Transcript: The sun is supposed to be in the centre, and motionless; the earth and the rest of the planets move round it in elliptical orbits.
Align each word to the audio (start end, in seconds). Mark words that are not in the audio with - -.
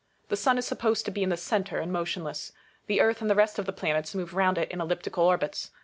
The 0.29 0.35
sun 0.35 0.57
is 0.57 0.65
supposed 0.65 1.05
to 1.05 1.11
be 1.11 1.21
in 1.21 1.29
the 1.29 1.37
centre, 1.37 1.77
and 1.77 1.91
motionless; 1.93 2.53
the 2.87 2.99
earth 3.01 3.21
and 3.21 3.29
the 3.29 3.35
rest 3.35 3.59
of 3.59 3.67
the 3.67 3.71
planets 3.71 4.15
move 4.15 4.33
round 4.33 4.57
it 4.57 4.71
in 4.71 4.81
elliptical 4.81 5.23
orbits. 5.25 5.69